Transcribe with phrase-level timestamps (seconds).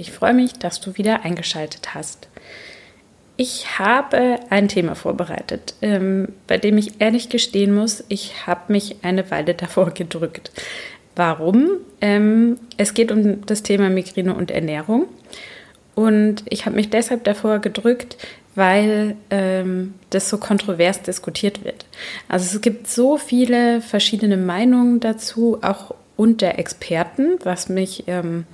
[0.00, 2.28] Ich freue mich, dass du wieder eingeschaltet hast.
[3.36, 8.98] Ich habe ein Thema vorbereitet, ähm, bei dem ich ehrlich gestehen muss, ich habe mich
[9.02, 10.52] eine Weile davor gedrückt.
[11.16, 11.78] Warum?
[12.00, 15.06] Ähm, es geht um das Thema Migräne und Ernährung.
[15.96, 18.18] Und ich habe mich deshalb davor gedrückt,
[18.54, 21.86] weil ähm, das so kontrovers diskutiert wird.
[22.28, 28.46] Also es gibt so viele verschiedene Meinungen dazu, auch unter Experten, was mich ähm,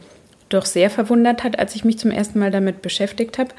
[0.55, 3.51] doch sehr verwundert hat, als ich mich zum ersten Mal damit beschäftigt habe.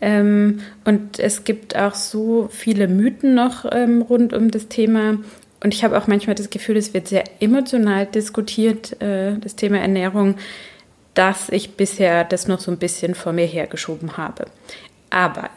[0.00, 5.18] Ähm, und es gibt auch so viele Mythen noch ähm, rund um das Thema.
[5.62, 9.78] Und ich habe auch manchmal das Gefühl, es wird sehr emotional diskutiert, äh, das Thema
[9.78, 10.36] Ernährung,
[11.14, 14.46] dass ich bisher das noch so ein bisschen vor mir hergeschoben habe.
[15.10, 15.50] Aber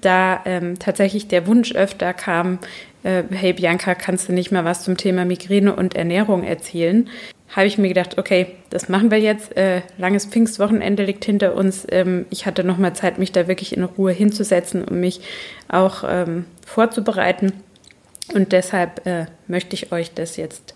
[0.00, 2.58] da ähm, tatsächlich der Wunsch öfter kam,
[3.02, 7.08] äh, hey Bianca, kannst du nicht mal was zum Thema Migräne und Ernährung erzählen,
[7.50, 9.56] habe ich mir gedacht, okay, das machen wir jetzt.
[9.56, 11.86] Äh, langes Pfingstwochenende liegt hinter uns.
[11.90, 15.20] Ähm, ich hatte noch mal Zeit, mich da wirklich in Ruhe hinzusetzen und mich
[15.68, 17.52] auch ähm, vorzubereiten.
[18.32, 20.74] Und deshalb äh, möchte ich euch das jetzt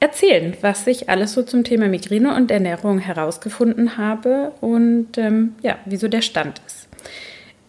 [0.00, 5.78] erzählen, was ich alles so zum Thema Migräne und Ernährung herausgefunden habe und ähm, ja,
[5.86, 6.88] wieso der Stand ist.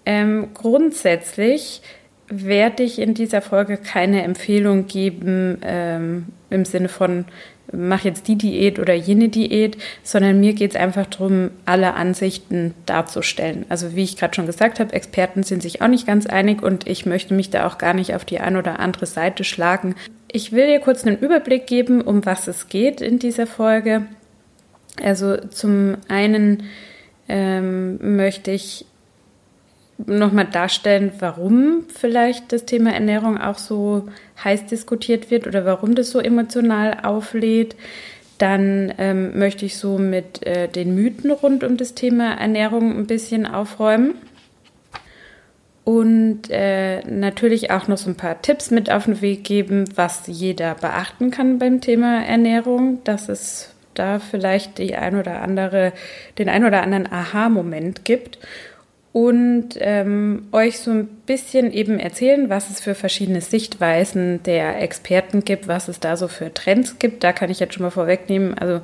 [0.06, 1.82] Ähm, grundsätzlich
[2.28, 7.26] werde ich in dieser Folge keine Empfehlung geben ähm, im Sinne von,
[7.72, 12.74] mach jetzt die Diät oder jene Diät, sondern mir geht es einfach darum, alle Ansichten
[12.86, 13.66] darzustellen.
[13.70, 16.88] Also wie ich gerade schon gesagt habe, Experten sind sich auch nicht ganz einig und
[16.88, 19.96] ich möchte mich da auch gar nicht auf die eine oder andere Seite schlagen.
[20.32, 24.06] Ich will dir kurz einen Überblick geben, um was es geht in dieser Folge.
[25.04, 26.64] Also zum einen
[27.28, 28.86] ähm, möchte ich
[29.98, 34.08] nochmal darstellen, warum vielleicht das Thema Ernährung auch so
[34.44, 37.76] heiß diskutiert wird oder warum das so emotional auflädt.
[38.38, 43.08] Dann ähm, möchte ich so mit äh, den Mythen rund um das Thema Ernährung ein
[43.08, 44.16] bisschen aufräumen.
[45.86, 50.24] Und äh, natürlich auch noch so ein paar Tipps mit auf den Weg geben, was
[50.26, 55.94] jeder beachten kann beim Thema Ernährung, dass es da vielleicht die ein oder andere,
[56.38, 58.40] den ein oder anderen Aha-Moment gibt
[59.16, 65.46] und ähm, euch so ein bisschen eben erzählen, was es für verschiedene Sichtweisen der Experten
[65.46, 67.24] gibt, was es da so für Trends gibt.
[67.24, 68.58] Da kann ich jetzt schon mal vorwegnehmen.
[68.58, 68.82] Also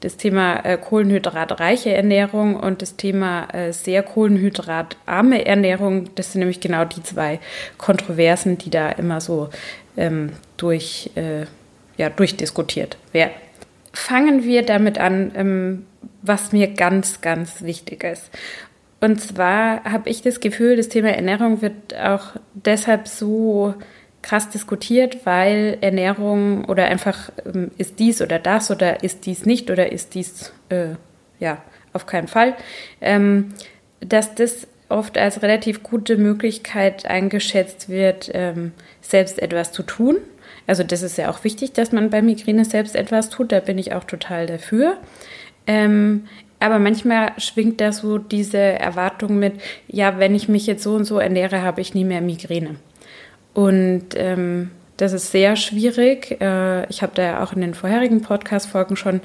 [0.00, 6.60] das Thema äh, kohlenhydratreiche Ernährung und das Thema äh, sehr kohlenhydratarme Ernährung, das sind nämlich
[6.60, 7.40] genau die zwei
[7.78, 9.48] Kontroversen, die da immer so
[9.96, 11.46] ähm, durch, äh,
[11.96, 13.32] ja, durchdiskutiert werden.
[13.94, 15.86] Fangen wir damit an, ähm,
[16.20, 18.28] was mir ganz, ganz wichtig ist.
[19.02, 23.74] Und zwar habe ich das Gefühl, das Thema Ernährung wird auch deshalb so
[24.22, 29.72] krass diskutiert, weil Ernährung oder einfach ähm, ist dies oder das oder ist dies nicht
[29.72, 30.90] oder ist dies, äh,
[31.40, 31.60] ja,
[31.92, 32.54] auf keinen Fall,
[33.00, 33.54] ähm,
[33.98, 38.70] dass das oft als relativ gute Möglichkeit eingeschätzt wird, ähm,
[39.00, 40.18] selbst etwas zu tun.
[40.68, 43.78] Also das ist ja auch wichtig, dass man bei Migräne selbst etwas tut, da bin
[43.78, 44.96] ich auch total dafür.
[45.66, 46.28] Ähm,
[46.62, 49.54] aber manchmal schwingt da so diese Erwartung mit,
[49.88, 52.76] ja, wenn ich mich jetzt so und so ernähre, habe ich nie mehr Migräne.
[53.52, 56.40] Und ähm, das ist sehr schwierig.
[56.40, 59.20] Äh, ich habe da auch in den vorherigen Podcast-Folgen schon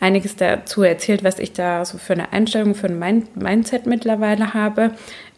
[0.00, 4.92] einiges dazu erzählt, was ich da so für eine Einstellung, für ein Mindset mittlerweile habe.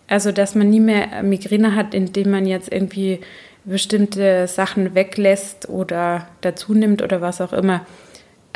[0.07, 3.21] Also, dass man nie mehr Migräne hat, indem man jetzt irgendwie
[3.65, 7.85] bestimmte Sachen weglässt oder dazu nimmt oder was auch immer,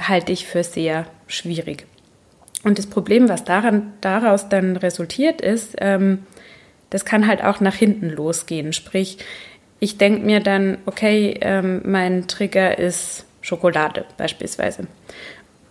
[0.01, 1.87] halte ich für sehr schwierig.
[2.65, 6.21] Und das Problem, was daran, daraus dann resultiert ist, ähm,
[6.91, 8.73] das kann halt auch nach hinten losgehen.
[8.73, 9.19] Sprich,
[9.81, 14.87] ich denke mir dann, okay, ähm, mein Trigger ist Schokolade beispielsweise.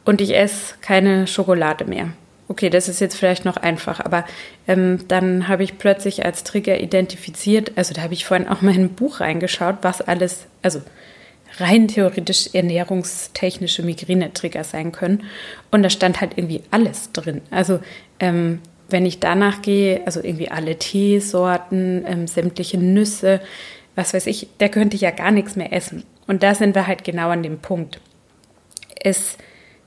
[0.05, 2.09] Und ich esse keine Schokolade mehr.
[2.47, 4.25] Okay, das ist jetzt vielleicht noch einfach, aber
[4.67, 8.75] ähm, dann habe ich plötzlich als Trigger identifiziert, also da habe ich vorhin auch mal
[8.75, 10.81] in ein Buch reingeschaut, was alles, also
[11.57, 15.23] rein theoretisch ernährungstechnische Migräne-Trigger sein können.
[15.71, 17.41] Und da stand halt irgendwie alles drin.
[17.51, 17.79] Also
[18.19, 18.59] ähm,
[18.89, 23.41] wenn ich danach gehe, also irgendwie alle Teesorten, ähm, sämtliche Nüsse,
[23.95, 26.03] was weiß ich, da könnte ich ja gar nichts mehr essen.
[26.27, 27.99] Und da sind wir halt genau an dem Punkt.
[28.99, 29.37] Es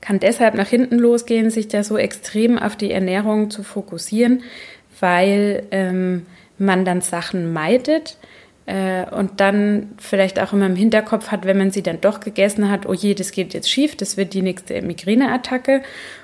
[0.01, 4.43] kann deshalb nach hinten losgehen, sich da so extrem auf die Ernährung zu fokussieren,
[4.99, 6.25] weil ähm,
[6.57, 8.17] man dann Sachen meidet,
[8.67, 12.85] und dann vielleicht auch immer im Hinterkopf hat, wenn man sie dann doch gegessen hat,
[12.85, 15.83] oh je, das geht jetzt schief, das wird die nächste Migräneattacke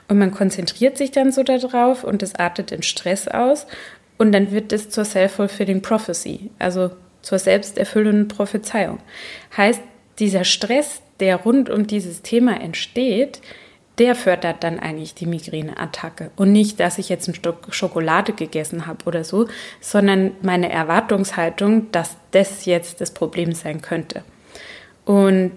[0.09, 3.65] und man konzentriert sich dann so darauf und das artet in Stress aus
[4.17, 6.91] und dann wird es zur Self-Fulfilling Prophecy, also
[7.21, 8.99] zur selbsterfüllenden Prophezeiung.
[9.55, 9.81] Heißt,
[10.19, 13.41] dieser Stress, der rund um dieses Thema entsteht,
[13.99, 16.31] der fördert dann eigentlich die Migräneattacke.
[16.35, 19.47] Und nicht, dass ich jetzt ein Stück Schokolade gegessen habe oder so,
[19.81, 24.23] sondern meine Erwartungshaltung, dass das jetzt das Problem sein könnte.
[25.05, 25.51] Und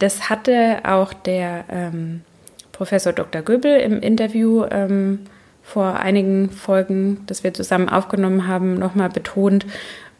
[0.00, 2.22] das hatte auch der ähm,
[2.72, 3.42] Professor Dr.
[3.42, 5.20] Göbel im Interview ähm,
[5.62, 9.66] vor einigen Folgen, das wir zusammen aufgenommen haben, nochmal betont.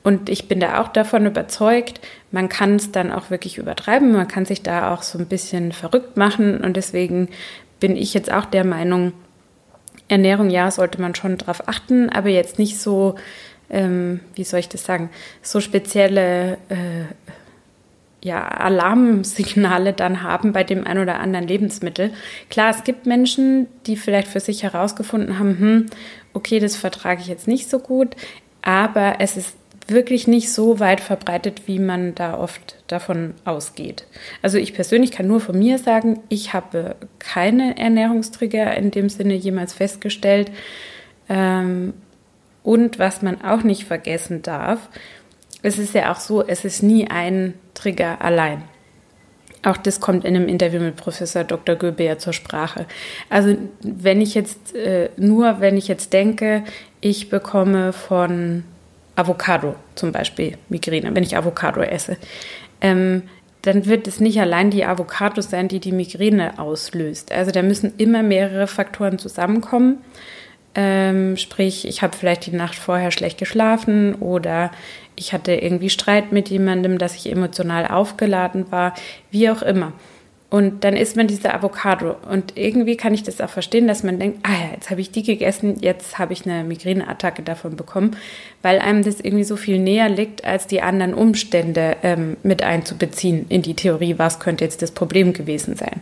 [0.03, 2.01] Und ich bin da auch davon überzeugt,
[2.31, 5.73] man kann es dann auch wirklich übertreiben, man kann sich da auch so ein bisschen
[5.73, 6.63] verrückt machen.
[6.63, 7.29] Und deswegen
[7.81, 9.13] bin ich jetzt auch der Meinung,
[10.09, 13.15] Ernährung, ja, sollte man schon drauf achten, aber jetzt nicht so,
[13.69, 15.11] ähm, wie soll ich das sagen,
[15.43, 17.05] so spezielle äh,
[18.23, 22.13] ja, Alarmsignale dann haben bei dem ein oder anderen Lebensmittel.
[22.51, 25.87] Klar, es gibt Menschen, die vielleicht für sich herausgefunden haben, hm,
[26.33, 28.17] okay, das vertrage ich jetzt nicht so gut,
[28.63, 29.57] aber es ist
[29.91, 34.05] wirklich nicht so weit verbreitet, wie man da oft davon ausgeht.
[34.43, 39.35] Also ich persönlich kann nur von mir sagen, ich habe keine Ernährungstrigger in dem Sinne
[39.35, 40.51] jemals festgestellt.
[41.29, 41.95] Ähm,
[42.63, 44.89] und was man auch nicht vergessen darf,
[45.63, 48.63] es ist ja auch so, es ist nie ein Trigger allein.
[49.63, 51.77] Auch das kommt in einem Interview mit Professor Dr.
[51.77, 52.87] Göbe zur Sprache.
[53.29, 56.65] Also wenn ich jetzt äh, nur, wenn ich jetzt denke,
[57.03, 58.65] ich bekomme von
[59.21, 62.17] Avocado zum Beispiel Migräne, wenn ich Avocado esse,
[62.81, 63.23] ähm,
[63.63, 67.31] dann wird es nicht allein die Avocado sein, die die Migräne auslöst.
[67.31, 69.99] Also da müssen immer mehrere Faktoren zusammenkommen.
[70.75, 74.71] Ähm, sprich, ich habe vielleicht die Nacht vorher schlecht geschlafen oder
[75.17, 78.95] ich hatte irgendwie Streit mit jemandem, dass ich emotional aufgeladen war,
[79.31, 79.93] wie auch immer.
[80.51, 82.17] Und dann isst man diese Avocado.
[82.29, 85.13] Und irgendwie kann ich das auch verstehen, dass man denkt, ah ja, jetzt habe ich
[85.13, 88.17] die gegessen, jetzt habe ich eine Migräneattacke davon bekommen,
[88.61, 93.47] weil einem das irgendwie so viel näher liegt, als die anderen Umstände ähm, mit einzubeziehen
[93.49, 96.01] in die Theorie, was könnte jetzt das Problem gewesen sein.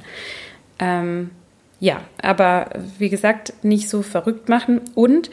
[0.79, 1.31] Ähm,
[1.79, 4.81] ja, aber wie gesagt, nicht so verrückt machen.
[4.95, 5.31] Und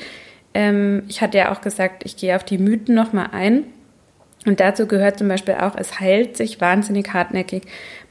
[0.54, 3.64] ähm, ich hatte ja auch gesagt, ich gehe auf die Mythen nochmal ein.
[4.46, 7.64] Und dazu gehört zum Beispiel auch, es heilt sich wahnsinnig hartnäckig.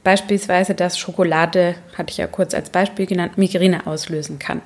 [0.05, 4.61] Beispielsweise, dass Schokolade, hatte ich ja kurz als Beispiel genannt, Migräne auslösen kann.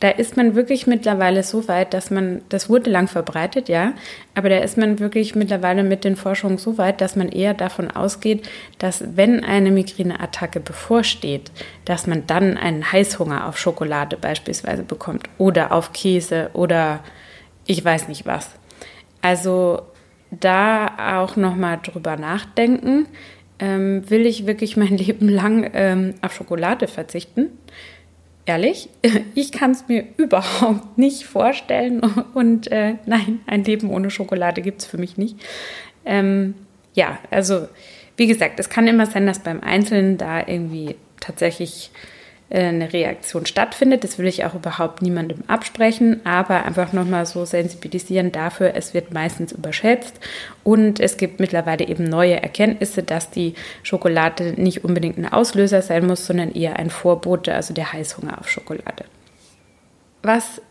[0.00, 3.94] Da ist man wirklich mittlerweile so weit, dass man, das wurde lang verbreitet, ja,
[4.36, 7.90] aber da ist man wirklich mittlerweile mit den Forschungen so weit, dass man eher davon
[7.90, 8.48] ausgeht,
[8.78, 11.50] dass wenn eine Migräneattacke bevorsteht,
[11.84, 17.00] dass man dann einen Heißhunger auf Schokolade beispielsweise bekommt oder auf Käse oder
[17.66, 18.50] ich weiß nicht was.
[19.20, 19.82] Also
[20.30, 23.06] da auch nochmal drüber nachdenken.
[23.58, 27.50] Ähm, will ich wirklich mein Leben lang ähm, auf Schokolade verzichten?
[28.46, 28.88] Ehrlich,
[29.34, 32.00] ich kann es mir überhaupt nicht vorstellen.
[32.34, 35.36] Und äh, nein, ein Leben ohne Schokolade gibt es für mich nicht.
[36.04, 36.54] Ähm,
[36.94, 37.68] ja, also
[38.16, 41.90] wie gesagt, es kann immer sein, dass beim Einzelnen da irgendwie tatsächlich
[42.50, 44.04] eine Reaktion stattfindet.
[44.04, 49.12] Das will ich auch überhaupt niemandem absprechen, aber einfach nochmal so sensibilisieren dafür, es wird
[49.12, 50.18] meistens überschätzt
[50.64, 56.06] und es gibt mittlerweile eben neue Erkenntnisse, dass die Schokolade nicht unbedingt ein Auslöser sein
[56.06, 59.04] muss, sondern eher ein Vorbote, also der Heißhunger auf Schokolade.
[60.22, 60.62] Was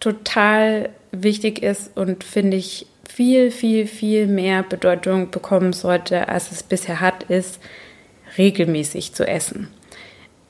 [0.00, 6.62] total wichtig ist und finde ich viel, viel, viel mehr Bedeutung bekommen sollte, als es
[6.62, 7.60] bisher hat, ist
[8.38, 9.68] regelmäßig zu essen.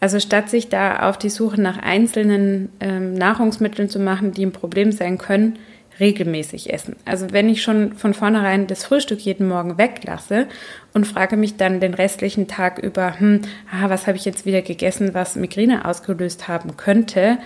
[0.03, 4.51] Also statt sich da auf die Suche nach einzelnen ähm, Nahrungsmitteln zu machen, die ein
[4.51, 5.61] Problem sein können,
[6.01, 6.97] regelmäßig essen.
[7.05, 10.49] Also wenn ich schon von vornherein das Frühstück jeden Morgen weglasse
[10.93, 14.61] und frage mich dann den restlichen Tag über, hm, ah, was habe ich jetzt wieder
[14.61, 17.39] gegessen, was Migräne ausgelöst haben könnte,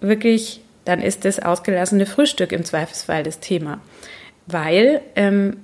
[0.00, 3.80] wirklich, dann ist das ausgelassene Frühstück im Zweifelsfall das Thema.
[4.46, 5.56] Weil ähm,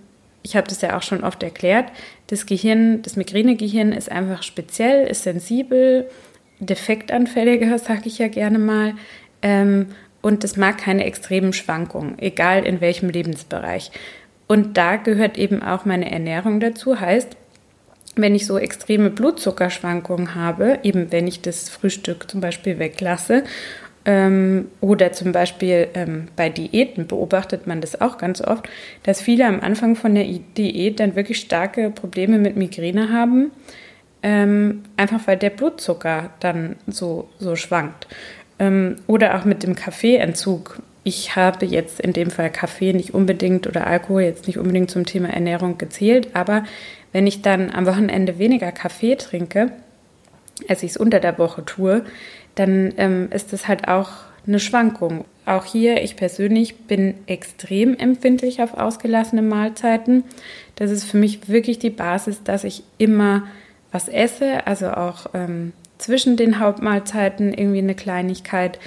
[0.43, 1.91] ich habe das ja auch schon oft erklärt,
[2.29, 6.09] das Gehirn, das Migränegehirn ist einfach speziell, ist sensibel,
[6.61, 8.95] defektanfälliger, sage ich ja gerne mal.
[9.43, 9.87] Ähm,
[10.23, 13.91] und das mag keine extremen Schwankungen, egal in welchem Lebensbereich.
[14.47, 17.01] Und da gehört eben auch meine Ernährung dazu.
[17.01, 17.37] Heißt,
[18.17, 23.45] wenn ich so extreme Blutzuckerschwankungen habe, eben wenn ich das Frühstück zum Beispiel weglasse
[24.03, 28.67] oder zum Beispiel ähm, bei Diäten beobachtet man das auch ganz oft,
[29.03, 33.51] dass viele am Anfang von der Diät dann wirklich starke Probleme mit Migräne haben,
[34.23, 38.07] ähm, einfach weil der Blutzucker dann so, so schwankt.
[38.59, 40.81] Ähm, oder auch mit dem Kaffeeentzug.
[41.05, 45.05] Ich habe jetzt in dem Fall Kaffee nicht unbedingt oder Alkohol jetzt nicht unbedingt zum
[45.05, 46.65] Thema Ernährung gezählt, aber
[47.13, 49.73] wenn ich dann am Wochenende weniger Kaffee trinke,
[50.69, 52.05] als ich es unter der Woche tue,
[52.55, 54.11] dann ähm, ist das halt auch
[54.47, 55.25] eine Schwankung.
[55.47, 60.25] Auch hier, ich persönlich bin extrem empfindlich auf ausgelassene Mahlzeiten.
[60.77, 63.45] Das ist für mich wirklich die Basis, dass ich immer
[63.93, 68.79] was esse, also auch ähm, zwischen den Hauptmahlzeiten irgendwie eine Kleinigkeit.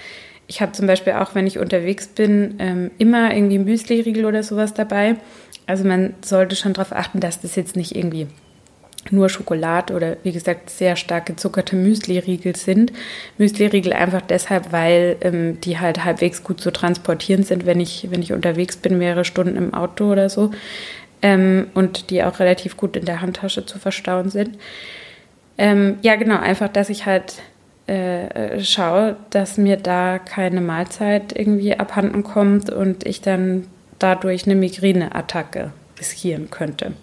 [0.48, 4.74] Ich habe zum Beispiel auch, wenn ich unterwegs bin, ähm, immer irgendwie Müsli-Riegel oder sowas
[4.74, 5.15] dabei.
[5.65, 8.27] Also man sollte schon darauf achten, dass das jetzt nicht irgendwie
[9.12, 12.93] nur Schokolade oder wie gesagt sehr stark gezuckerte Müsli-Riegel sind.
[13.38, 18.22] Müsli-Riegel einfach deshalb, weil ähm, die halt halbwegs gut zu transportieren sind, wenn ich, wenn
[18.22, 20.51] ich unterwegs bin, mehrere Stunden im Auto oder so.
[21.22, 24.57] Ähm, und die auch relativ gut in der Handtasche zu verstauen sind.
[25.57, 27.36] Ähm, ja, genau, einfach, dass ich halt
[27.88, 33.67] äh, schaue, dass mir da keine Mahlzeit irgendwie abhanden kommt und ich dann
[34.00, 36.93] dadurch eine Migräneattacke riskieren könnte.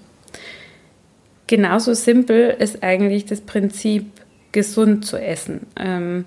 [1.50, 4.06] Genauso simpel ist eigentlich das Prinzip,
[4.52, 5.66] gesund zu essen.
[5.76, 6.24] Ähm,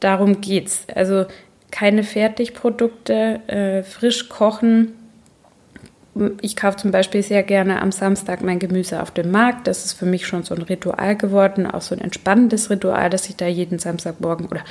[0.00, 0.84] darum geht's.
[0.92, 1.26] Also
[1.70, 4.94] keine Fertigprodukte, äh, frisch kochen.
[6.40, 9.68] Ich kaufe zum Beispiel sehr gerne am Samstag mein Gemüse auf dem Markt.
[9.68, 13.28] Das ist für mich schon so ein Ritual geworden, auch so ein entspannendes Ritual, dass
[13.28, 14.64] ich da jeden Samstagmorgen oder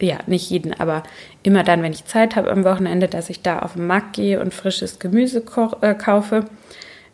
[0.00, 1.04] ja, nicht jeden, aber
[1.44, 4.40] immer dann, wenn ich Zeit habe am Wochenende, dass ich da auf den Markt gehe
[4.40, 5.44] und frisches Gemüse
[5.82, 6.46] äh, kaufe.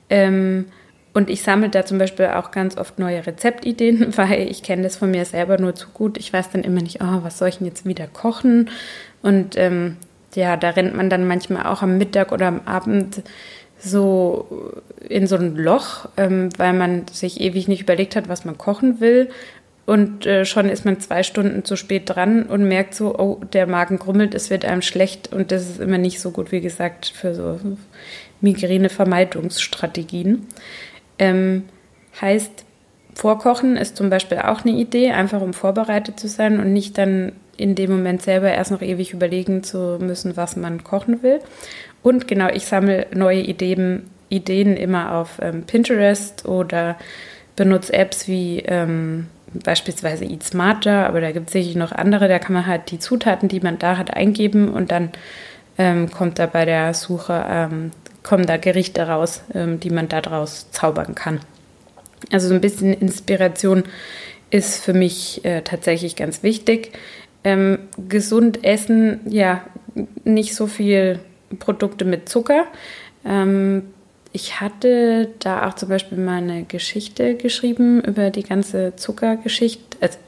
[0.09, 0.65] Ähm,
[1.13, 4.97] und ich sammle da zum Beispiel auch ganz oft neue Rezeptideen, weil ich kenne das
[4.97, 6.19] von mir selber nur zu gut.
[6.19, 8.71] Ich weiß dann immer nicht, oh, was soll ich denn jetzt wieder kochen?
[9.23, 9.97] Und ähm,
[10.35, 13.23] ja, da rennt man dann manchmal auch am Mittag oder am Abend
[13.79, 14.73] so
[15.09, 19.01] in so ein Loch, ähm, weil man sich ewig nicht überlegt hat, was man kochen
[19.01, 19.31] will.
[19.87, 23.67] Und äh, schon ist man zwei Stunden zu spät dran und merkt so, oh, der
[23.67, 27.07] Magen grummelt, es wird einem schlecht und das ist immer nicht so gut, wie gesagt,
[27.07, 27.59] für so
[28.41, 30.47] Migräne-Vermeidungsstrategien.
[31.21, 31.65] Ähm,
[32.21, 32.65] heißt,
[33.15, 37.33] Vorkochen ist zum Beispiel auch eine Idee, einfach um vorbereitet zu sein und nicht dann
[37.57, 41.41] in dem Moment selber erst noch ewig überlegen zu müssen, was man kochen will.
[42.03, 46.97] Und genau, ich sammle neue Ideen, Ideen immer auf ähm, Pinterest oder
[47.57, 49.27] benutze Apps wie ähm,
[49.65, 52.99] beispielsweise Eat Smarter, aber da gibt es sicherlich noch andere, da kann man halt die
[52.99, 55.11] Zutaten, die man da hat, eingeben und dann
[55.77, 57.91] ähm, kommt da bei der Suche ähm,
[58.23, 61.41] kommen da Gerichte raus, ähm, die man daraus zaubern kann.
[62.31, 63.85] Also so ein bisschen Inspiration
[64.51, 66.93] ist für mich äh, tatsächlich ganz wichtig.
[67.45, 69.63] Ähm, gesund essen, ja,
[70.25, 71.21] nicht so viel
[71.59, 72.67] Produkte mit Zucker.
[73.25, 73.85] Ähm,
[74.33, 79.97] ich hatte da auch zum Beispiel mal eine Geschichte geschrieben über die ganze Zuckergeschichte.
[80.01, 80.19] Also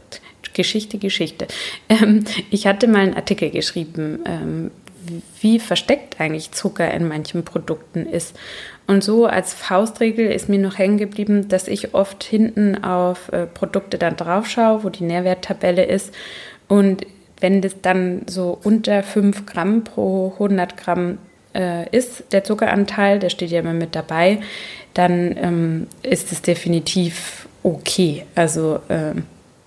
[0.54, 1.46] Geschichte, Geschichte.
[1.88, 4.70] Ähm, ich hatte mal einen Artikel geschrieben, ähm,
[5.40, 8.36] wie versteckt eigentlich Zucker in manchen Produkten ist.
[8.86, 13.46] Und so als Faustregel ist mir noch hängen geblieben, dass ich oft hinten auf äh,
[13.46, 16.12] Produkte dann drauf schaue, wo die Nährwerttabelle ist.
[16.68, 17.06] Und
[17.40, 21.18] wenn das dann so unter 5 Gramm pro 100 Gramm
[21.54, 24.38] äh, ist, der Zuckeranteil, der steht ja immer mit dabei,
[24.94, 28.24] dann ähm, ist es definitiv okay.
[28.34, 29.24] Also ähm,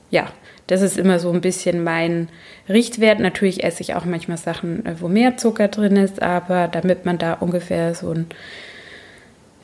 [0.09, 0.27] ja,
[0.67, 2.29] das ist immer so ein bisschen mein
[2.67, 3.19] Richtwert.
[3.19, 7.17] Natürlich esse ich auch manchmal Sachen, äh, wo mehr Zucker drin ist, aber damit man
[7.17, 8.27] da ungefähr so einen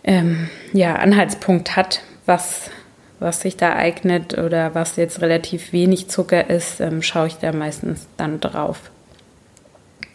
[0.03, 2.70] ähm, ja, Anhaltspunkt hat, was,
[3.20, 7.51] was sich da eignet oder was jetzt relativ wenig Zucker ist, ähm, schaue ich da
[7.51, 8.91] meistens dann drauf.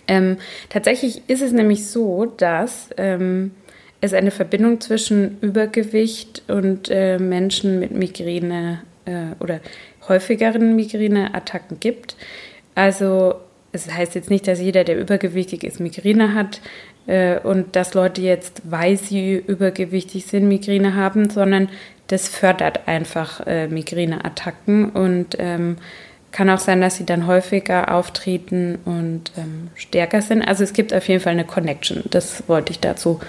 [0.08, 0.36] Ähm,
[0.68, 3.52] tatsächlich ist es nämlich so, dass ähm,
[4.00, 9.60] es eine Verbindung zwischen Übergewicht und äh, Menschen mit Migräne äh, oder
[10.08, 12.16] häufigeren Migräneattacken gibt.
[12.74, 13.36] Also
[13.72, 16.60] es heißt jetzt nicht, dass jeder, der übergewichtig ist, Migräne hat
[17.06, 21.68] äh, und dass Leute jetzt, weil sie übergewichtig sind, Migräne haben, sondern
[22.08, 25.76] das fördert einfach äh, Migräneattacken und ähm,
[26.32, 30.42] kann auch sein, dass sie dann häufiger auftreten und ähm, stärker sind.
[30.42, 32.02] Also es gibt auf jeden Fall eine Connection.
[32.10, 33.20] Das wollte ich dazu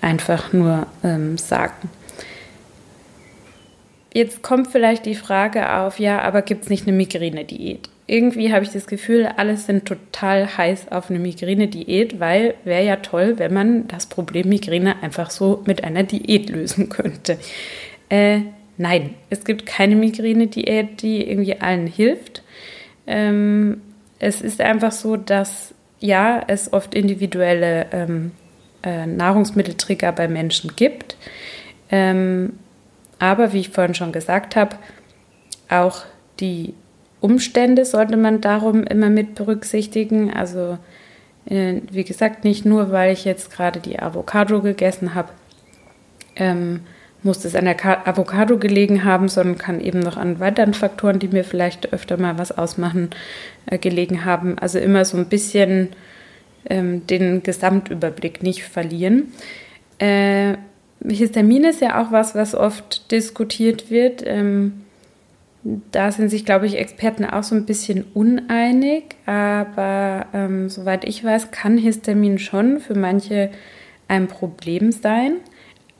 [0.00, 1.88] einfach nur ähm, sagen.
[4.14, 7.90] Jetzt kommt vielleicht die Frage auf, ja, aber gibt es nicht eine Migräne-Diät?
[8.06, 12.96] Irgendwie habe ich das Gefühl, alle sind total heiß auf eine Migräne-Diät, weil wäre ja
[12.96, 17.38] toll, wenn man das Problem Migräne einfach so mit einer Diät lösen könnte.
[18.08, 18.42] Äh,
[18.76, 22.44] nein, es gibt keine Migräne-Diät, die irgendwie allen hilft.
[23.08, 23.82] Ähm,
[24.20, 28.30] es ist einfach so, dass ja, es oft individuelle ähm,
[28.84, 31.16] äh, Nahrungsmitteltrigger bei Menschen gibt.
[31.90, 32.52] Ähm,
[33.24, 34.76] aber wie ich vorhin schon gesagt habe,
[35.70, 36.02] auch
[36.40, 36.74] die
[37.20, 40.30] Umstände sollte man darum immer mit berücksichtigen.
[40.30, 40.78] Also
[41.46, 45.30] äh, wie gesagt, nicht nur, weil ich jetzt gerade die Avocado gegessen habe,
[46.36, 46.80] ähm,
[47.22, 51.28] muss es an der Avocado gelegen haben, sondern kann eben noch an weiteren Faktoren, die
[51.28, 53.08] mir vielleicht öfter mal was ausmachen,
[53.64, 54.58] äh, gelegen haben.
[54.58, 55.88] Also immer so ein bisschen
[56.68, 59.32] ähm, den Gesamtüberblick nicht verlieren.
[59.98, 60.56] Äh,
[61.08, 64.22] Histamin ist ja auch was, was oft diskutiert wird.
[64.26, 64.84] Ähm,
[65.92, 71.24] da sind sich, glaube ich, Experten auch so ein bisschen uneinig, aber ähm, soweit ich
[71.24, 73.50] weiß, kann Histamin schon für manche
[74.08, 75.36] ein Problem sein.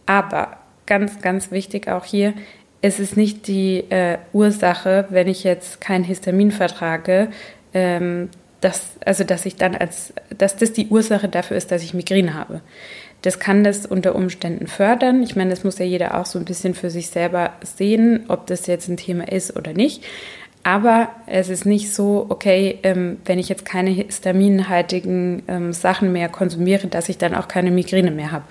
[0.06, 2.34] Aber ganz, ganz wichtig auch hier,
[2.82, 7.28] es ist nicht die äh, Ursache, wenn ich jetzt kein Histamin vertrage,
[7.72, 8.28] ähm,
[8.64, 12.32] dass, also dass ich dann als, dass das die Ursache dafür ist, dass ich Migräne
[12.32, 12.62] habe.
[13.20, 15.22] Das kann das unter Umständen fördern.
[15.22, 18.46] Ich meine, das muss ja jeder auch so ein bisschen für sich selber sehen, ob
[18.46, 20.02] das jetzt ein Thema ist oder nicht.
[20.62, 26.30] Aber es ist nicht so, okay, ähm, wenn ich jetzt keine histaminhaltigen ähm, Sachen mehr
[26.30, 28.44] konsumiere, dass ich dann auch keine Migräne mehr habe.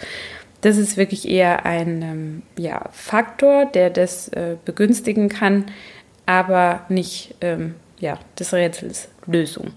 [0.61, 5.65] Das ist wirklich eher ein ähm, ja, Faktor, der das äh, begünstigen kann,
[6.27, 9.71] aber nicht ähm, ja, des Rätsels Lösung.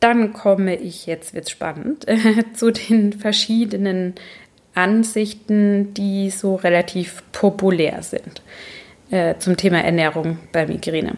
[0.00, 2.06] Dann komme ich, jetzt wird es spannend,
[2.54, 4.14] zu den verschiedenen
[4.74, 8.42] Ansichten, die so relativ populär sind
[9.10, 11.16] äh, zum Thema Ernährung bei Migräne.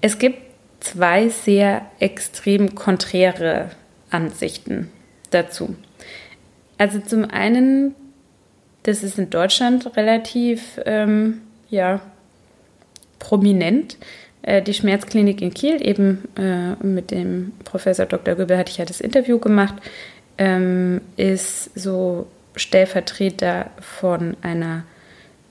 [0.00, 0.38] Es gibt
[0.80, 3.70] zwei sehr extrem konträre
[4.10, 4.90] Ansichten
[5.30, 5.76] dazu.
[6.78, 7.94] Also zum einen,
[8.82, 11.40] das ist in Deutschland relativ ähm,
[11.70, 12.00] ja,
[13.18, 13.96] prominent,
[14.46, 18.36] die Schmerzklinik in Kiel, eben äh, mit dem Professor Dr.
[18.36, 19.74] Göbel hatte ich ja das Interview gemacht,
[20.38, 24.84] ähm, ist so Stellvertreter von einer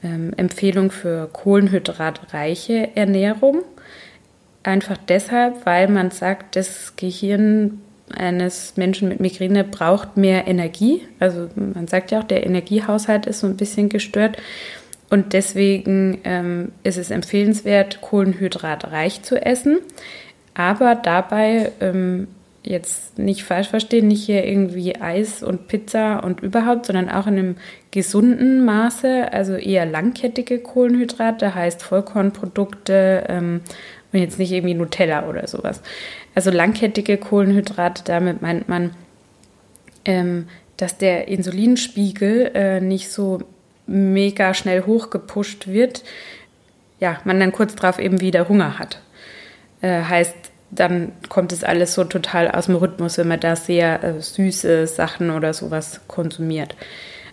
[0.03, 3.63] ähm, Empfehlung für kohlenhydratreiche Ernährung.
[4.63, 7.81] Einfach deshalb, weil man sagt, das Gehirn
[8.15, 11.01] eines Menschen mit Migräne braucht mehr Energie.
[11.19, 14.37] Also man sagt ja auch, der Energiehaushalt ist so ein bisschen gestört.
[15.09, 19.77] Und deswegen ähm, ist es empfehlenswert, kohlenhydratreich zu essen.
[20.55, 22.27] Aber dabei ähm,
[22.65, 27.37] jetzt nicht falsch verstehen, nicht hier irgendwie Eis und Pizza und überhaupt, sondern auch in
[27.37, 27.55] einem
[27.91, 33.61] gesunden Maße, also eher langkettige Kohlenhydrate, heißt Vollkornprodukte ähm,
[34.11, 35.81] und jetzt nicht irgendwie Nutella oder sowas.
[36.33, 38.91] Also langkettige Kohlenhydrate, damit meint man,
[40.03, 40.47] ähm,
[40.77, 43.39] dass der Insulinspiegel äh, nicht so
[43.87, 46.03] mega schnell hochgepusht wird,
[46.99, 49.01] ja, man dann kurz drauf eben wieder Hunger hat.
[49.81, 50.35] Äh, heißt,
[50.71, 54.87] dann kommt es alles so total aus dem Rhythmus, wenn man da sehr äh, süße
[54.87, 56.75] Sachen oder sowas konsumiert.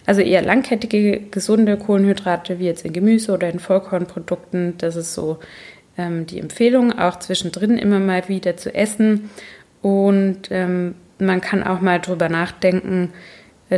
[0.05, 4.75] Also eher langkettige, gesunde Kohlenhydrate, wie jetzt in Gemüse oder in Vollkornprodukten.
[4.79, 5.39] Das ist so
[5.97, 9.31] ähm, die Empfehlung, auch zwischendrin immer mal wieder zu essen.
[9.81, 13.13] Und ähm, man kann auch mal drüber nachdenken,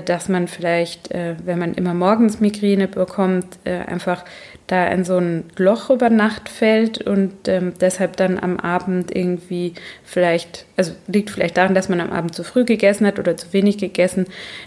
[0.00, 4.24] dass man vielleicht, äh, wenn man immer morgens Migräne bekommt, äh, einfach
[4.66, 9.74] da in so ein Loch über Nacht fällt und ähm, deshalb dann am Abend irgendwie
[10.04, 13.52] vielleicht, also liegt vielleicht daran, dass man am Abend zu früh gegessen hat oder zu
[13.52, 14.26] wenig gegessen,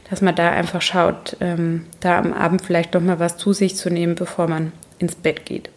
[0.09, 3.75] dass man da einfach schaut, ähm, da am Abend vielleicht noch mal was zu sich
[3.75, 5.69] zu nehmen, bevor man ins Bett geht.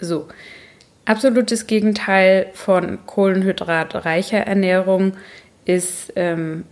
[0.00, 0.28] So,
[1.04, 5.12] absolutes Gegenteil von kohlenhydratreicher Ernährung
[5.64, 6.64] ist ähm,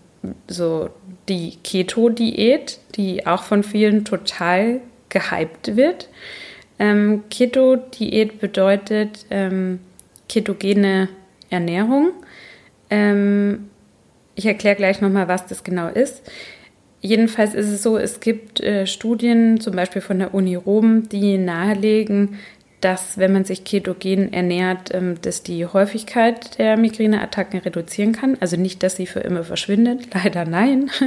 [0.47, 0.91] so
[1.29, 6.09] die Keto-Diät, die auch von vielen total gehypt wird.
[6.79, 9.81] Ähm, Keto-Diät bedeutet ähm,
[10.29, 11.09] ketogene
[11.51, 12.13] Ernährung.
[12.89, 13.71] Ähm,
[14.35, 16.23] ich erkläre gleich nochmal, was das genau ist.
[17.03, 21.39] Jedenfalls ist es so, es gibt äh, Studien, zum Beispiel von der Uni Rom, die
[21.39, 22.39] nahelegen,
[22.81, 28.37] dass wenn man sich ketogen ernährt, ähm, dass die Häufigkeit der Migräneattacken reduzieren kann.
[28.41, 30.91] Also nicht, dass sie für immer verschwindet, leider nein.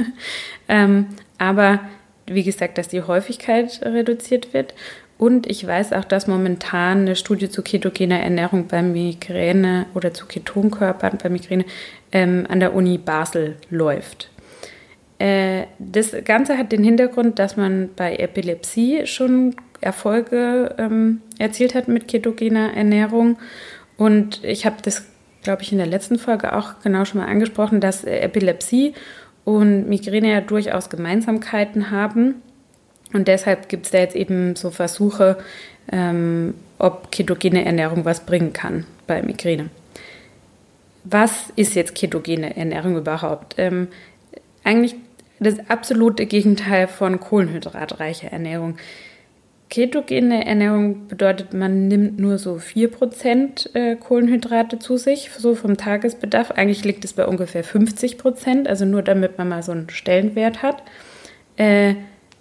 [0.66, 1.80] Ähm, aber
[2.26, 4.72] wie gesagt, dass die Häufigkeit reduziert wird.
[5.18, 10.24] Und ich weiß auch, dass momentan eine Studie zu ketogener Ernährung bei Migräne oder zu
[10.24, 11.66] Ketonkörpern bei Migräne
[12.12, 14.30] ähm, an der Uni Basel läuft.
[15.18, 19.54] Äh, das Ganze hat den Hintergrund, dass man bei Epilepsie schon
[19.84, 23.38] Erfolge ähm, erzielt hat mit ketogener Ernährung.
[23.96, 25.04] Und ich habe das,
[25.42, 28.94] glaube ich, in der letzten Folge auch genau schon mal angesprochen, dass Epilepsie
[29.44, 32.36] und Migräne ja durchaus Gemeinsamkeiten haben.
[33.12, 35.38] Und deshalb gibt es da jetzt eben so Versuche,
[35.92, 39.70] ähm, ob ketogene Ernährung was bringen kann bei Migräne.
[41.04, 43.54] Was ist jetzt ketogene Ernährung überhaupt?
[43.58, 43.88] Ähm,
[44.64, 44.96] eigentlich
[45.38, 48.76] das absolute Gegenteil von kohlenhydratreicher Ernährung.
[49.70, 56.50] Ketogene Ernährung bedeutet, man nimmt nur so 4% äh, Kohlenhydrate zu sich, so vom Tagesbedarf.
[56.52, 60.82] Eigentlich liegt es bei ungefähr 50%, also nur damit man mal so einen Stellenwert hat.
[61.56, 61.94] Äh,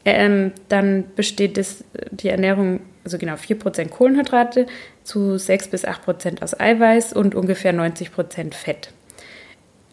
[0.06, 4.68] ähm, dann besteht es, die Ernährung, also genau 4% Kohlenhydrate
[5.04, 8.92] zu 6 bis 8% aus Eiweiß und ungefähr 90% Fett.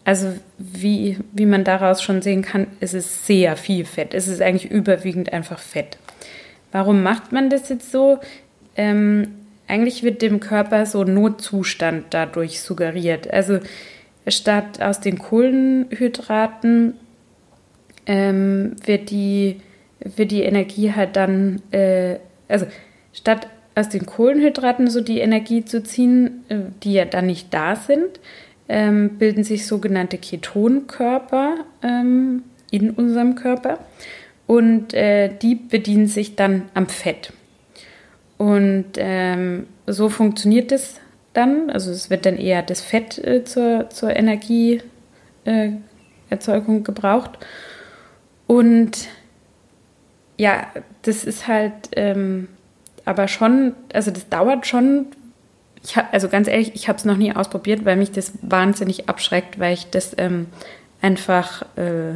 [0.03, 4.13] Also wie, wie man daraus schon sehen kann, ist es sehr viel Fett.
[4.13, 5.97] Es ist eigentlich überwiegend einfach Fett.
[6.71, 8.19] Warum macht man das jetzt so?
[8.75, 9.27] Ähm,
[9.67, 13.31] eigentlich wird dem Körper so Notzustand dadurch suggeriert.
[13.31, 13.59] Also
[14.27, 16.95] statt aus den Kohlenhydraten
[18.05, 19.61] ähm, wird, die,
[19.99, 22.65] wird die Energie halt dann, äh, also
[23.13, 27.75] statt aus den Kohlenhydraten so die Energie zu ziehen, äh, die ja dann nicht da
[27.75, 28.19] sind,
[28.67, 33.79] ähm, bilden sich sogenannte Ketonkörper ähm, in unserem Körper
[34.51, 37.31] und äh, die bedienen sich dann am Fett.
[38.37, 40.99] Und ähm, so funktioniert es
[41.31, 41.69] dann.
[41.69, 44.81] Also es wird dann eher das Fett äh, zur, zur Energieerzeugung
[45.45, 47.31] äh, gebraucht.
[48.45, 49.07] Und
[50.37, 50.67] ja,
[51.03, 52.49] das ist halt ähm,
[53.05, 55.05] aber schon, also das dauert schon.
[55.81, 59.07] Ich hab, also ganz ehrlich, ich habe es noch nie ausprobiert, weil mich das wahnsinnig
[59.07, 60.47] abschreckt, weil ich das ähm,
[61.01, 62.15] einfach, äh,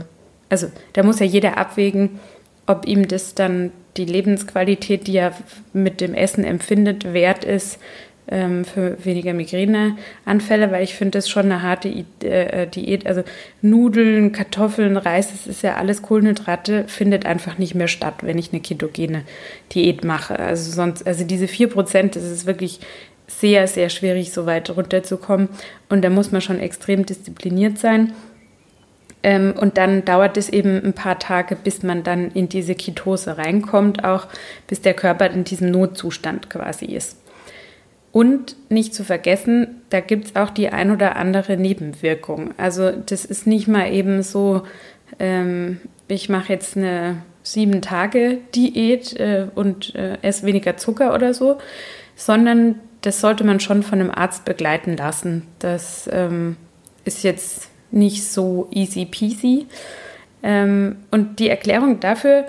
[0.55, 2.19] also da muss ja jeder abwägen,
[2.65, 5.33] ob ihm das dann die Lebensqualität, die er
[5.73, 7.79] mit dem Essen empfindet, wert ist
[8.27, 11.89] ähm, für weniger Migräneanfälle, weil ich finde das schon eine harte
[12.21, 13.05] äh, Diät.
[13.05, 13.23] Also
[13.61, 18.51] Nudeln, Kartoffeln, Reis, das ist ja alles Kohlenhydrate, findet einfach nicht mehr statt, wenn ich
[18.51, 19.23] eine ketogene
[19.73, 20.39] Diät mache.
[20.39, 22.79] Also sonst, also diese 4%, das ist wirklich
[23.27, 25.49] sehr, sehr schwierig, so weit runterzukommen.
[25.89, 28.13] Und da muss man schon extrem diszipliniert sein.
[29.25, 33.39] Ähm, und dann dauert es eben ein paar Tage, bis man dann in diese Ketose
[33.39, 34.27] reinkommt, auch
[34.67, 37.17] bis der Körper in diesem Notzustand quasi ist.
[38.11, 42.53] Und nicht zu vergessen, da gibt es auch die ein oder andere Nebenwirkung.
[42.57, 44.61] Also das ist nicht mal eben so,
[45.17, 51.33] ähm, ich mache jetzt eine sieben Tage Diät äh, und äh, esse weniger Zucker oder
[51.33, 51.57] so,
[52.15, 55.47] sondern das sollte man schon von einem Arzt begleiten lassen.
[55.57, 56.57] Das ähm,
[57.05, 59.65] ist jetzt nicht so easy peasy.
[60.43, 62.45] Ähm, und die Erklärung dafür,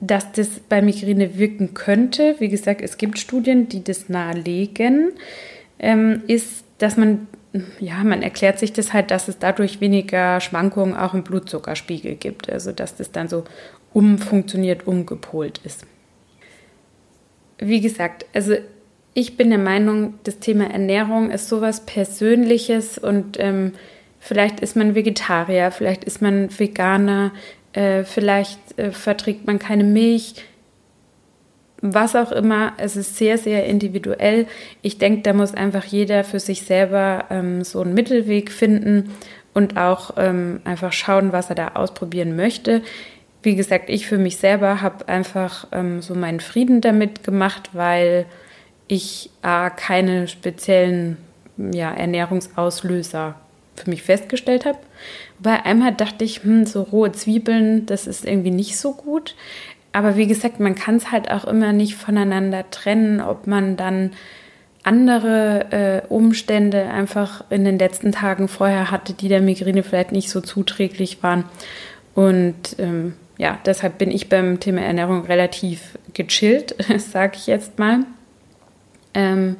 [0.00, 5.12] dass das bei Migräne wirken könnte, wie gesagt, es gibt Studien, die das nahelegen,
[5.78, 7.26] ähm, ist, dass man,
[7.78, 12.50] ja, man erklärt sich das halt, dass es dadurch weniger Schwankungen auch im Blutzuckerspiegel gibt.
[12.50, 13.44] Also, dass das dann so
[13.92, 15.84] umfunktioniert, umgepolt ist.
[17.58, 18.54] Wie gesagt, also
[19.12, 23.72] ich bin der Meinung, das Thema Ernährung ist sowas Persönliches und ähm,
[24.20, 27.32] vielleicht ist man Vegetarier, vielleicht ist man Veganer,
[27.72, 30.34] äh, vielleicht äh, verträgt man keine Milch,
[31.82, 32.74] was auch immer.
[32.76, 34.46] Es ist sehr, sehr individuell.
[34.82, 39.10] Ich denke, da muss einfach jeder für sich selber ähm, so einen Mittelweg finden
[39.54, 42.82] und auch ähm, einfach schauen, was er da ausprobieren möchte.
[43.42, 48.26] Wie gesagt, ich für mich selber habe einfach ähm, so meinen Frieden damit gemacht, weil
[48.86, 51.16] ich äh, keine speziellen
[51.56, 53.36] ja, Ernährungsauslöser
[53.80, 54.78] für mich festgestellt habe.
[55.38, 59.34] Bei einmal dachte ich, hm, so rohe Zwiebeln, das ist irgendwie nicht so gut.
[59.92, 64.12] Aber wie gesagt, man kann es halt auch immer nicht voneinander trennen, ob man dann
[64.82, 70.30] andere äh, Umstände einfach in den letzten Tagen vorher hatte, die der Migräne vielleicht nicht
[70.30, 71.44] so zuträglich waren.
[72.14, 78.00] Und ähm, ja, deshalb bin ich beim Thema Ernährung relativ gechillt, sage ich jetzt mal.
[79.14, 79.56] Ähm,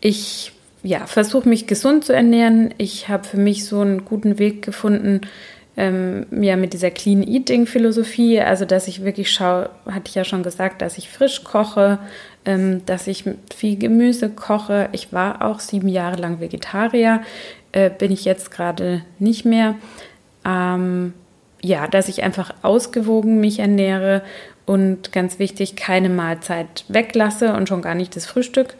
[0.00, 0.52] ich
[0.84, 2.74] ja, versuche mich gesund zu ernähren.
[2.76, 5.22] Ich habe für mich so einen guten Weg gefunden,
[5.76, 8.38] ähm, ja, mit dieser Clean Eating Philosophie.
[8.40, 11.98] Also, dass ich wirklich schaue, hatte ich ja schon gesagt, dass ich frisch koche,
[12.44, 14.90] ähm, dass ich viel Gemüse koche.
[14.92, 17.22] Ich war auch sieben Jahre lang Vegetarier,
[17.72, 19.76] äh, bin ich jetzt gerade nicht mehr.
[20.44, 21.14] Ähm,
[21.62, 24.22] ja, dass ich einfach ausgewogen mich ernähre
[24.66, 28.76] und ganz wichtig, keine Mahlzeit weglasse und schon gar nicht das Frühstück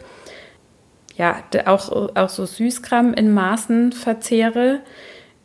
[1.17, 4.81] ja, auch, auch so Süßkram in Maßen verzehre.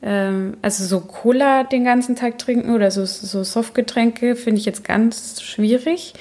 [0.02, 4.85] Ähm, also so Cola den ganzen Tag trinken oder so, so Softgetränke finde ich jetzt
[4.85, 6.14] ganz schwierig.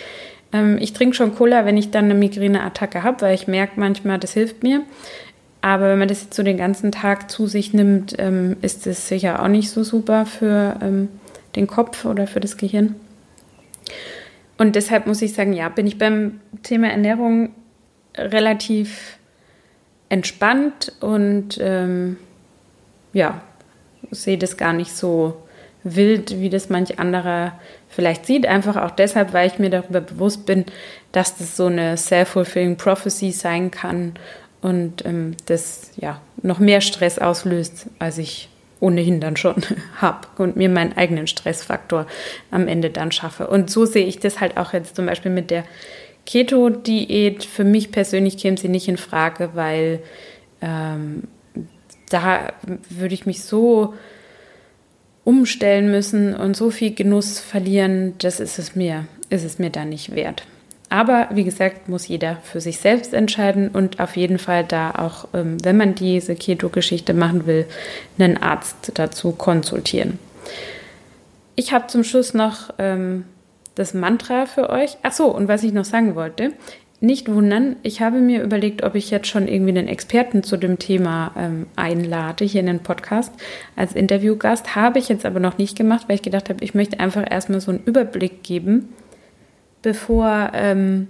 [0.53, 4.19] Ähm, ich trinke schon Cola, wenn ich dann eine Migräneattacke habe, weil ich merke manchmal,
[4.19, 4.83] das hilft mir.
[5.62, 9.07] Aber wenn man das jetzt so den ganzen Tag zu sich nimmt, ähm, ist es
[9.07, 11.07] sicher auch nicht so super für
[11.55, 12.95] den Kopf oder für das Gehirn.
[14.57, 17.49] Und deshalb muss ich sagen, ja, bin ich beim Thema Ernährung
[18.17, 19.18] relativ
[20.10, 22.17] entspannt und ähm,
[23.13, 23.41] ja,
[24.12, 25.41] sehe das gar nicht so
[25.84, 27.54] wild, wie das manch anderer
[27.88, 28.45] vielleicht sieht.
[28.45, 30.65] Einfach auch deshalb, weil ich mir darüber bewusst bin,
[31.12, 34.13] dass das so eine self-fulfilling prophecy sein kann
[34.62, 39.56] und ähm, das ja noch mehr Stress auslöst, als ich ohnehin dann schon
[39.98, 42.08] habe und mir meinen eigenen Stressfaktor
[42.52, 43.48] am Ende dann schaffe.
[43.48, 45.63] Und so sehe ich das halt auch jetzt zum Beispiel mit der
[46.25, 50.01] Keto-Diät, für mich persönlich käme sie nicht in Frage, weil
[50.62, 51.23] ähm,
[52.10, 52.53] da
[52.89, 53.93] würde ich mich so
[55.23, 59.89] umstellen müssen und so viel Genuss verlieren, das ist es mir, ist es mir dann
[59.89, 60.43] nicht wert.
[60.89, 65.27] Aber wie gesagt, muss jeder für sich selbst entscheiden und auf jeden Fall da auch,
[65.36, 67.67] ähm, wenn man diese Keto-Geschichte machen will,
[68.17, 70.17] einen Arzt dazu konsultieren.
[71.55, 73.25] Ich habe zum Schluss noch ähm,
[73.80, 74.98] das Mantra für euch.
[75.04, 76.52] Ach so, und was ich noch sagen wollte,
[77.02, 80.80] nicht wundern, ich habe mir überlegt, ob ich jetzt schon irgendwie einen Experten zu dem
[80.80, 83.32] Thema ähm, einlade hier in den Podcast
[83.78, 84.76] als Interviewgast.
[84.76, 87.62] Habe ich jetzt aber noch nicht gemacht, weil ich gedacht habe, ich möchte einfach erstmal
[87.62, 88.89] so einen Überblick geben,
[89.82, 91.08] bevor, ähm,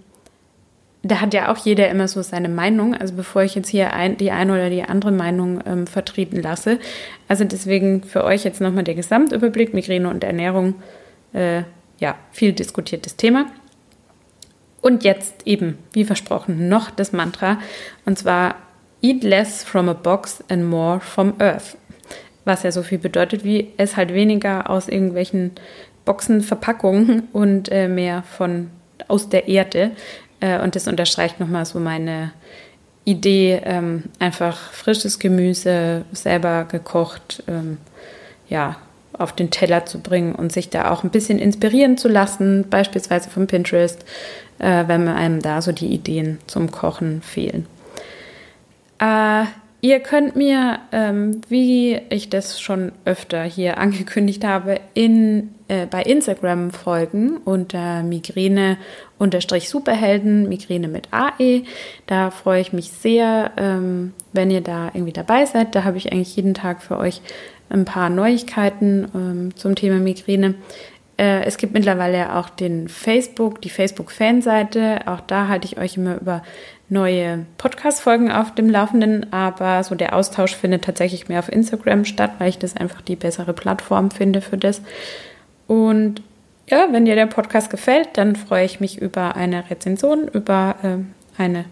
[1.01, 4.15] da hat ja auch jeder immer so seine Meinung, also bevor ich jetzt hier ein,
[4.17, 6.77] die eine oder die andere Meinung ähm, vertreten lasse.
[7.27, 10.75] Also deswegen für euch jetzt nochmal der Gesamtüberblick, Migräne und Ernährung,
[11.33, 11.63] äh,
[11.99, 13.47] ja, viel diskutiertes Thema.
[14.81, 17.59] Und jetzt eben, wie versprochen, noch das Mantra.
[18.05, 18.55] Und zwar
[19.01, 21.77] Eat less from a box and more from earth.
[22.43, 25.51] Was ja so viel bedeutet wie es halt weniger aus irgendwelchen
[26.03, 28.71] Boxenverpackungen und äh, mehr von
[29.07, 29.91] aus der Erde.
[30.41, 32.33] Äh, und das unterstreicht nochmal so meine
[33.05, 37.77] Idee, ähm, einfach frisches Gemüse selber gekocht, ähm,
[38.49, 38.77] ja,
[39.19, 43.29] auf den Teller zu bringen und sich da auch ein bisschen inspirieren zu lassen, beispielsweise
[43.29, 44.03] von Pinterest,
[44.59, 47.65] äh, wenn einem da so die Ideen zum Kochen fehlen.
[48.99, 49.45] Äh,
[49.81, 56.03] ihr könnt mir, ähm, wie ich das schon öfter hier angekündigt habe, in, äh, bei
[56.03, 58.77] Instagram folgen unter Migräne
[59.69, 61.63] Superhelden, Migräne mit AE.
[62.07, 65.75] Da freue ich mich sehr, ähm, wenn ihr da irgendwie dabei seid.
[65.75, 67.21] Da habe ich eigentlich jeden Tag für euch
[67.69, 70.55] ein paar Neuigkeiten ähm, zum Thema Migräne.
[71.17, 75.01] Äh, es gibt mittlerweile auch den Facebook, die Facebook-Fanseite.
[75.05, 76.43] Auch da halte ich euch immer über
[76.87, 82.31] neue Podcast-Folgen auf dem Laufenden, aber so der Austausch findet tatsächlich mehr auf Instagram statt,
[82.39, 84.81] weil ich das einfach die bessere Plattform finde für das.
[85.67, 86.23] Und
[86.67, 91.41] ja, wenn dir der Podcast gefällt, dann freue ich mich über eine Rezension, über äh,
[91.41, 91.65] eine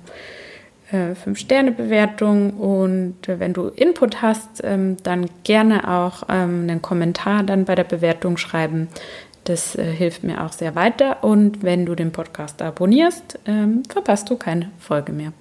[0.91, 7.43] äh, 5-Sterne-Bewertung und äh, wenn du Input hast, ähm, dann gerne auch ähm, einen Kommentar
[7.43, 8.87] dann bei der Bewertung schreiben.
[9.43, 14.29] Das äh, hilft mir auch sehr weiter und wenn du den Podcast abonnierst, ähm, verpasst
[14.29, 15.33] du keine Folge mehr.